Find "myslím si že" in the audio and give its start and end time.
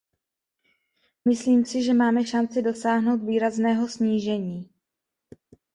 1.27-1.93